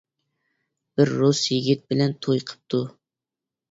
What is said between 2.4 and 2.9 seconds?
قىپتۇ.